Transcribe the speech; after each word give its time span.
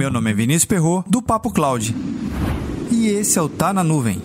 Meu 0.00 0.10
nome 0.10 0.30
é 0.30 0.32
Vinícius 0.32 0.64
Perro 0.64 1.04
do 1.06 1.20
Papo 1.20 1.52
Cloud. 1.52 1.94
E 2.90 3.08
esse 3.08 3.38
é 3.38 3.42
o 3.42 3.50
Tá 3.50 3.70
na 3.70 3.84
Nuvem. 3.84 4.22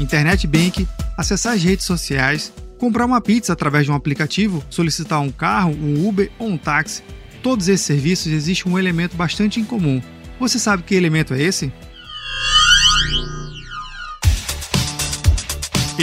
Internet 0.00 0.44
Bank, 0.48 0.88
acessar 1.16 1.52
as 1.52 1.62
redes 1.62 1.86
sociais, 1.86 2.52
comprar 2.80 3.06
uma 3.06 3.20
pizza 3.20 3.52
através 3.52 3.84
de 3.84 3.92
um 3.92 3.94
aplicativo, 3.94 4.64
solicitar 4.68 5.20
um 5.20 5.30
carro, 5.30 5.70
um 5.70 6.08
Uber 6.08 6.32
ou 6.36 6.48
um 6.48 6.58
táxi. 6.58 7.04
Todos 7.44 7.68
esses 7.68 7.86
serviços 7.86 8.32
existe 8.32 8.68
um 8.68 8.76
elemento 8.76 9.16
bastante 9.16 9.60
incomum. 9.60 10.02
Você 10.40 10.58
sabe 10.58 10.82
que 10.82 10.96
elemento 10.96 11.32
é 11.32 11.40
esse? 11.40 11.72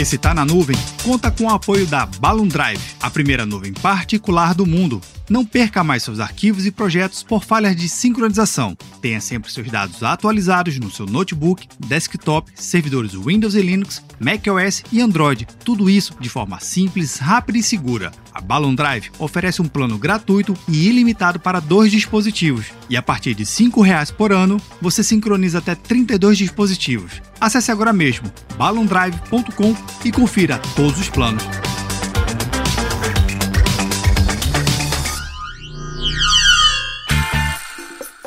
Esse 0.02 0.18
Tá 0.18 0.34
na 0.34 0.44
Nuvem 0.44 0.76
conta 1.04 1.30
com 1.30 1.44
o 1.44 1.48
apoio 1.48 1.86
da 1.86 2.04
Balloon 2.04 2.48
Drive, 2.48 2.82
a 3.00 3.08
primeira 3.08 3.46
nuvem 3.46 3.72
particular 3.72 4.52
do 4.52 4.66
mundo. 4.66 5.00
Não 5.32 5.46
perca 5.46 5.82
mais 5.82 6.02
seus 6.02 6.20
arquivos 6.20 6.66
e 6.66 6.70
projetos 6.70 7.22
por 7.22 7.42
falhas 7.42 7.74
de 7.74 7.88
sincronização. 7.88 8.76
Tenha 9.00 9.18
sempre 9.18 9.50
seus 9.50 9.66
dados 9.70 10.02
atualizados 10.02 10.78
no 10.78 10.90
seu 10.90 11.06
notebook, 11.06 11.66
desktop, 11.86 12.52
servidores 12.54 13.14
Windows 13.14 13.54
e 13.54 13.62
Linux, 13.62 14.04
macOS 14.20 14.84
e 14.92 15.00
Android. 15.00 15.48
Tudo 15.64 15.88
isso 15.88 16.14
de 16.20 16.28
forma 16.28 16.60
simples, 16.60 17.16
rápida 17.16 17.56
e 17.56 17.62
segura. 17.62 18.12
A 18.34 18.42
Balloon 18.42 18.74
Drive 18.74 19.10
oferece 19.18 19.62
um 19.62 19.68
plano 19.68 19.96
gratuito 19.96 20.54
e 20.68 20.86
ilimitado 20.86 21.40
para 21.40 21.60
dois 21.60 21.90
dispositivos. 21.90 22.66
E 22.90 22.94
a 22.94 23.02
partir 23.02 23.34
de 23.34 23.44
R$ 23.44 23.48
5,00 23.48 24.12
por 24.12 24.32
ano, 24.32 24.60
você 24.82 25.02
sincroniza 25.02 25.60
até 25.60 25.74
32 25.74 26.36
dispositivos. 26.36 27.22
Acesse 27.40 27.72
agora 27.72 27.90
mesmo 27.90 28.30
balloondrive.com 28.58 29.74
e 30.04 30.12
confira 30.12 30.58
todos 30.76 31.00
os 31.00 31.08
planos. 31.08 31.42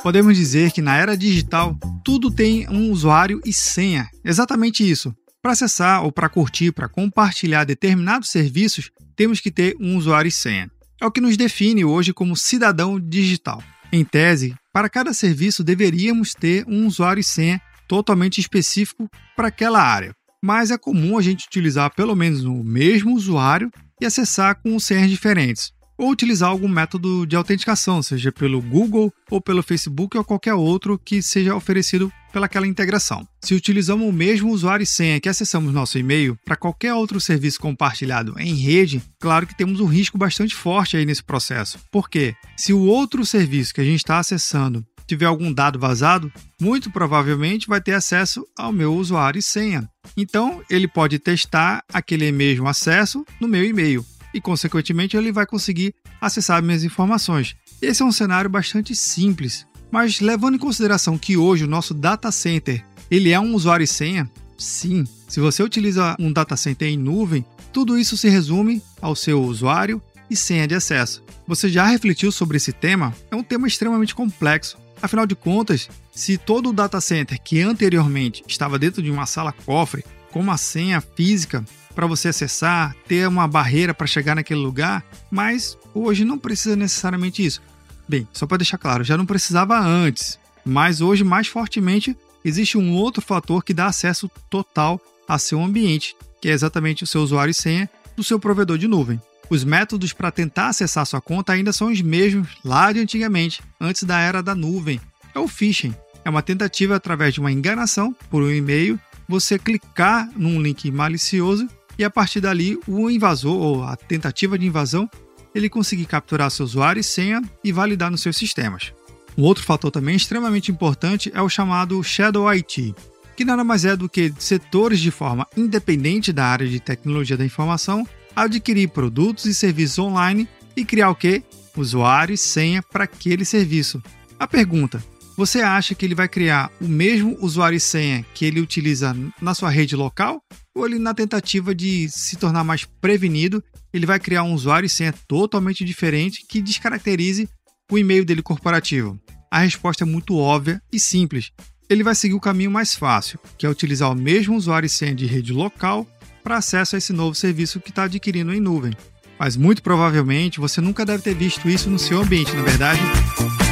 Podemos 0.05 0.37
dizer 0.37 0.71
que 0.71 0.83
na 0.83 0.95
era 0.95 1.17
digital 1.17 1.75
tudo 2.03 2.29
tem 2.29 2.69
um 2.69 2.91
usuário 2.91 3.41
e 3.43 3.51
senha. 3.51 4.07
Exatamente 4.23 4.87
isso. 4.87 5.11
Para 5.41 5.53
acessar 5.53 6.03
ou 6.03 6.11
para 6.11 6.29
curtir, 6.29 6.71
para 6.71 6.87
compartilhar 6.87 7.63
determinados 7.63 8.29
serviços, 8.29 8.91
temos 9.15 9.39
que 9.39 9.49
ter 9.49 9.75
um 9.79 9.97
usuário 9.97 10.29
e 10.29 10.31
senha. 10.31 10.69
É 11.01 11.07
o 11.07 11.11
que 11.11 11.19
nos 11.19 11.35
define 11.35 11.83
hoje 11.83 12.13
como 12.13 12.37
cidadão 12.37 12.99
digital. 12.99 13.63
Em 13.91 14.05
tese, 14.05 14.53
para 14.71 14.89
cada 14.89 15.11
serviço 15.11 15.63
deveríamos 15.63 16.35
ter 16.35 16.63
um 16.67 16.85
usuário 16.85 17.21
e 17.21 17.23
senha 17.23 17.59
totalmente 17.87 18.39
específico 18.39 19.09
para 19.35 19.47
aquela 19.47 19.81
área. 19.81 20.13
Mas 20.39 20.69
é 20.69 20.77
comum 20.77 21.17
a 21.17 21.21
gente 21.23 21.47
utilizar 21.47 21.91
pelo 21.95 22.15
menos 22.15 22.43
o 22.43 22.63
mesmo 22.63 23.15
usuário 23.15 23.71
e 23.99 24.05
acessar 24.05 24.61
com 24.61 24.79
senhas 24.79 25.09
diferentes 25.09 25.74
ou 25.97 26.09
utilizar 26.09 26.49
algum 26.49 26.67
método 26.67 27.25
de 27.25 27.35
autenticação, 27.35 28.01
seja 28.01 28.31
pelo 28.31 28.61
Google 28.61 29.13
ou 29.29 29.41
pelo 29.41 29.63
Facebook 29.63 30.17
ou 30.17 30.23
qualquer 30.23 30.53
outro 30.53 30.99
que 31.03 31.21
seja 31.21 31.55
oferecido 31.55 32.11
pelaquela 32.31 32.67
integração. 32.67 33.25
Se 33.41 33.53
utilizamos 33.53 34.07
o 34.07 34.11
mesmo 34.11 34.51
usuário 34.51 34.83
e 34.83 34.87
senha 34.87 35.21
que 35.21 35.29
acessamos 35.29 35.73
nosso 35.73 35.97
e-mail 35.97 36.37
para 36.43 36.57
qualquer 36.57 36.93
outro 36.93 37.19
serviço 37.21 37.59
compartilhado 37.59 38.35
em 38.37 38.55
rede, 38.55 39.01
claro 39.19 39.47
que 39.47 39.55
temos 39.55 39.79
um 39.79 39.85
risco 39.85 40.17
bastante 40.17 40.53
forte 40.53 40.97
aí 40.97 41.05
nesse 41.05 41.23
processo. 41.23 41.79
Porque 41.91 42.35
se 42.57 42.73
o 42.73 42.81
outro 42.81 43.25
serviço 43.25 43.73
que 43.73 43.81
a 43.81 43.85
gente 43.85 43.99
está 43.99 44.19
acessando 44.19 44.85
tiver 45.07 45.25
algum 45.25 45.53
dado 45.53 45.79
vazado, 45.79 46.31
muito 46.59 46.89
provavelmente 46.89 47.67
vai 47.67 47.79
ter 47.79 47.93
acesso 47.93 48.45
ao 48.57 48.73
meu 48.73 48.95
usuário 48.95 49.39
e 49.39 49.43
senha. 49.43 49.87
Então, 50.17 50.61
ele 50.69 50.87
pode 50.87 51.19
testar 51.19 51.83
aquele 51.93 52.31
mesmo 52.31 52.67
acesso 52.67 53.25
no 53.39 53.47
meu 53.47 53.63
e-mail 53.63 54.05
e, 54.35 54.41
consequentemente, 54.41 55.15
ele 55.15 55.31
vai 55.31 55.45
conseguir 55.45 55.95
acessar 56.19 56.61
minhas 56.61 56.83
informações. 56.83 57.55
Esse 57.81 58.01
é 58.01 58.05
um 58.05 58.11
cenário 58.11 58.49
bastante 58.49 58.93
simples, 58.93 59.65
mas 59.89 60.19
levando 60.19 60.55
em 60.55 60.59
consideração 60.59 61.17
que 61.17 61.37
hoje 61.37 61.63
o 61.63 61.67
nosso 61.67 61.93
data 61.93 62.29
center 62.33 62.83
ele 63.09 63.31
é 63.31 63.39
um 63.39 63.53
usuário 63.55 63.85
e 63.85 63.87
senha, 63.87 64.29
sim. 64.57 65.05
Se 65.29 65.39
você 65.39 65.63
utiliza 65.63 66.17
um 66.19 66.33
data 66.33 66.57
center 66.57 66.89
em 66.89 66.97
nuvem, 66.97 67.45
tudo 67.71 67.97
isso 67.97 68.17
se 68.17 68.27
resume 68.27 68.81
ao 69.01 69.15
seu 69.15 69.41
usuário 69.41 70.01
e 70.29 70.35
senha 70.35 70.67
de 70.67 70.75
acesso. 70.75 71.23
Você 71.47 71.69
já 71.69 71.85
refletiu 71.85 72.29
sobre 72.29 72.57
esse 72.57 72.73
tema? 72.73 73.15
É 73.31 73.35
um 73.37 73.43
tema 73.43 73.67
extremamente 73.67 74.13
complexo. 74.13 74.77
Afinal 75.01 75.25
de 75.25 75.35
contas, 75.35 75.87
se 76.11 76.37
todo 76.37 76.69
o 76.69 76.73
data 76.73 76.99
center 76.99 77.39
que 77.41 77.61
anteriormente 77.61 78.43
estava 78.47 78.77
dentro 78.77 79.01
de 79.01 79.11
uma 79.11 79.25
sala 79.25 79.53
cofre 79.53 80.03
com 80.31 80.41
uma 80.41 80.57
senha 80.57 80.99
física 80.99 81.63
para 81.95 82.05
você 82.05 82.27
acessar, 82.27 82.95
ter 83.07 83.27
uma 83.27 83.47
barreira 83.47 83.93
para 83.93 84.05
chegar 84.05 84.35
naquele 84.35 84.59
lugar, 84.59 85.03
mas 85.31 85.77
hoje 85.93 86.25
não 86.25 86.37
precisa 86.37 86.75
necessariamente 86.75 87.43
isso. 87.43 87.61
Bem, 88.07 88.27
só 88.33 88.45
para 88.45 88.57
deixar 88.57 88.77
claro, 88.77 89.03
já 89.03 89.17
não 89.17 89.25
precisava 89.25 89.79
antes, 89.79 90.37
mas 90.63 91.01
hoje 91.01 91.23
mais 91.23 91.47
fortemente 91.47 92.15
existe 92.43 92.77
um 92.77 92.93
outro 92.93 93.21
fator 93.21 93.63
que 93.63 93.73
dá 93.73 93.87
acesso 93.87 94.29
total 94.49 95.01
a 95.27 95.39
seu 95.39 95.63
ambiente, 95.63 96.15
que 96.39 96.49
é 96.49 96.51
exatamente 96.51 97.03
o 97.03 97.07
seu 97.07 97.21
usuário 97.21 97.51
e 97.51 97.55
senha 97.55 97.89
do 98.15 98.23
seu 98.23 98.39
provedor 98.39 98.77
de 98.77 98.87
nuvem. 98.87 99.19
Os 99.49 99.63
métodos 99.63 100.13
para 100.13 100.31
tentar 100.31 100.69
acessar 100.69 101.05
sua 101.05 101.21
conta 101.21 101.53
ainda 101.53 101.71
são 101.71 101.91
os 101.91 102.01
mesmos 102.01 102.49
lá 102.63 102.91
de 102.91 102.99
antigamente, 102.99 103.61
antes 103.79 104.03
da 104.03 104.19
era 104.19 104.41
da 104.41 104.53
nuvem. 104.55 104.99
É 105.33 105.39
o 105.39 105.47
phishing. 105.47 105.93
É 106.23 106.29
uma 106.29 106.41
tentativa 106.41 106.95
através 106.95 107.33
de 107.33 107.39
uma 107.39 107.51
enganação 107.51 108.15
por 108.29 108.41
um 108.41 108.49
e-mail, 108.49 108.99
você 109.27 109.59
clicar 109.59 110.29
num 110.35 110.61
link 110.61 110.89
malicioso 110.89 111.67
e 111.97 112.03
a 112.03 112.09
partir 112.09 112.41
dali 112.41 112.77
o 112.87 113.09
invasor 113.09 113.55
ou 113.55 113.83
a 113.83 113.95
tentativa 113.95 114.57
de 114.57 114.65
invasão 114.65 115.09
ele 115.53 115.69
conseguir 115.69 116.05
capturar 116.05 116.51
seu 116.51 116.65
usuário 116.65 116.99
e 116.99 117.03
senha 117.03 117.41
e 117.63 117.71
validar 117.71 118.11
nos 118.11 118.21
seus 118.21 118.35
sistemas. 118.35 118.93
Um 119.37 119.43
outro 119.43 119.63
fator 119.63 119.91
também 119.91 120.15
extremamente 120.15 120.71
importante 120.71 121.31
é 121.33 121.41
o 121.41 121.49
chamado 121.49 122.01
Shadow 122.03 122.47
IT, 122.47 122.93
que 123.35 123.45
nada 123.45 123.63
mais 123.63 123.85
é 123.85 123.95
do 123.95 124.09
que 124.09 124.33
setores 124.37 124.99
de 124.99 125.11
forma 125.11 125.47
independente 125.55 126.31
da 126.31 126.45
área 126.45 126.67
de 126.67 126.79
tecnologia 126.79 127.37
da 127.37 127.45
informação 127.45 128.05
adquirir 128.35 128.89
produtos 128.89 129.45
e 129.45 129.53
serviços 129.53 129.99
online 129.99 130.47
e 130.75 130.83
criar 130.83 131.09
o 131.09 131.15
que? 131.15 131.43
Usuário 131.75 132.33
e 132.33 132.37
senha 132.37 132.81
para 132.81 133.05
aquele 133.05 133.45
serviço. 133.45 134.01
A 134.39 134.47
pergunta: 134.47 135.03
você 135.35 135.61
acha 135.61 135.93
que 135.93 136.05
ele 136.05 136.15
vai 136.15 136.27
criar 136.27 136.71
o 136.79 136.87
mesmo 136.87 137.37
usuário 137.41 137.75
e 137.75 137.79
senha 137.79 138.25
que 138.33 138.45
ele 138.45 138.61
utiliza 138.61 139.15
na 139.41 139.53
sua 139.53 139.69
rede 139.69 139.95
local 139.95 140.41
ou 140.75 140.85
ele, 140.85 140.99
na 140.99 141.13
tentativa 141.13 141.73
de 141.73 142.09
se 142.09 142.35
tornar 142.35 142.63
mais 142.63 142.85
prevenido, 142.85 143.63
ele 143.93 144.05
vai 144.05 144.19
criar 144.19 144.43
um 144.43 144.53
usuário 144.53 144.87
e 144.87 144.89
senha 144.89 145.13
totalmente 145.27 145.85
diferente 145.85 146.45
que 146.47 146.61
descaracterize 146.61 147.49
o 147.91 147.97
e-mail 147.97 148.25
dele 148.25 148.41
corporativo? 148.41 149.19
A 149.49 149.59
resposta 149.59 150.03
é 150.03 150.07
muito 150.07 150.37
óbvia 150.37 150.81
e 150.91 150.99
simples. 150.99 151.51
Ele 151.89 152.03
vai 152.03 152.15
seguir 152.15 152.33
o 152.33 152.39
caminho 152.39 152.71
mais 152.71 152.95
fácil, 152.95 153.39
que 153.57 153.65
é 153.65 153.69
utilizar 153.69 154.11
o 154.11 154.15
mesmo 154.15 154.55
usuário 154.55 154.87
e 154.87 154.89
senha 154.89 155.15
de 155.15 155.25
rede 155.25 155.53
local 155.53 156.05
para 156.43 156.57
acesso 156.57 156.95
a 156.95 156.97
esse 156.97 157.13
novo 157.13 157.35
serviço 157.35 157.79
que 157.79 157.89
está 157.89 158.03
adquirindo 158.03 158.53
em 158.53 158.59
nuvem. 158.59 158.93
Mas 159.39 159.55
muito 159.55 159.83
provavelmente 159.83 160.59
você 160.59 160.81
nunca 160.81 161.05
deve 161.05 161.23
ter 161.23 161.35
visto 161.35 161.69
isso 161.69 161.89
no 161.89 161.99
seu 161.99 162.21
ambiente, 162.21 162.53
na 162.53 162.61
é 162.61 162.63
verdade? 162.63 163.64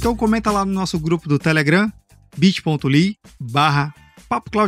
Então 0.00 0.16
comenta 0.16 0.50
lá 0.50 0.64
no 0.64 0.72
nosso 0.72 0.98
grupo 0.98 1.28
do 1.28 1.38
Telegram, 1.38 1.92
bit.ly 2.34 3.18
barra 3.38 3.94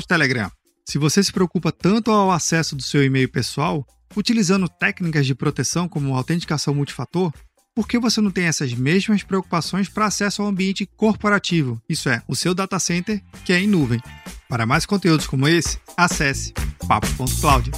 Telegram. 0.06 0.50
Se 0.86 0.98
você 0.98 1.24
se 1.24 1.32
preocupa 1.32 1.72
tanto 1.72 2.10
ao 2.10 2.30
acesso 2.30 2.76
do 2.76 2.82
seu 2.82 3.02
e-mail 3.02 3.30
pessoal, 3.30 3.86
utilizando 4.14 4.68
técnicas 4.68 5.24
de 5.24 5.34
proteção 5.34 5.88
como 5.88 6.14
autenticação 6.14 6.74
multifator, 6.74 7.32
por 7.74 7.88
que 7.88 7.98
você 7.98 8.20
não 8.20 8.30
tem 8.30 8.44
essas 8.44 8.74
mesmas 8.74 9.22
preocupações 9.22 9.88
para 9.88 10.04
acesso 10.04 10.42
ao 10.42 10.48
ambiente 10.48 10.84
corporativo, 10.84 11.80
isso 11.88 12.10
é, 12.10 12.22
o 12.28 12.36
seu 12.36 12.54
data 12.54 12.78
center, 12.78 13.22
que 13.42 13.54
é 13.54 13.58
em 13.58 13.66
nuvem? 13.66 14.02
Para 14.50 14.66
mais 14.66 14.84
conteúdos 14.84 15.26
como 15.26 15.48
esse, 15.48 15.78
acesse 15.96 16.52
papo.cloud. 16.86 17.70